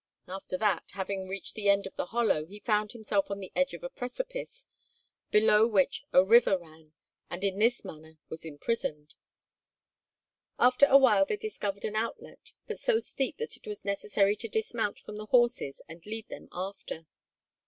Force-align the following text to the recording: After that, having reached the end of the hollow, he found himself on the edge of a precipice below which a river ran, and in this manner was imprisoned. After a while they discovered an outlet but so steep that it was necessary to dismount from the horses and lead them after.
After 0.27 0.57
that, 0.57 0.85
having 0.93 1.27
reached 1.27 1.53
the 1.53 1.69
end 1.69 1.85
of 1.85 1.95
the 1.95 2.07
hollow, 2.07 2.47
he 2.47 2.57
found 2.59 2.91
himself 2.91 3.29
on 3.29 3.37
the 3.39 3.51
edge 3.55 3.75
of 3.75 3.83
a 3.83 3.89
precipice 3.91 4.65
below 5.29 5.67
which 5.67 6.05
a 6.11 6.23
river 6.25 6.57
ran, 6.57 6.93
and 7.29 7.43
in 7.43 7.59
this 7.59 7.85
manner 7.85 8.17
was 8.27 8.43
imprisoned. 8.43 9.13
After 10.57 10.87
a 10.87 10.97
while 10.97 11.25
they 11.25 11.37
discovered 11.37 11.85
an 11.85 11.95
outlet 11.95 12.53
but 12.65 12.79
so 12.79 12.97
steep 12.97 13.37
that 13.37 13.55
it 13.55 13.67
was 13.67 13.85
necessary 13.85 14.35
to 14.37 14.47
dismount 14.47 14.97
from 14.97 15.17
the 15.17 15.27
horses 15.27 15.83
and 15.87 16.03
lead 16.07 16.27
them 16.29 16.49
after. 16.51 17.05